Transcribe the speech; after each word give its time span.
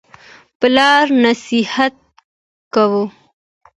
پلار 0.59 1.05
نصیحت 1.23 1.95
کاوه. 2.73 3.03